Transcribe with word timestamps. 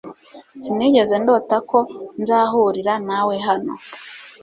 Sinigeze 0.61 1.15
ndota 1.21 1.55
ko 1.69 1.79
nzahurira 2.21 2.93
nawe 3.07 3.35
hano. 3.47 3.73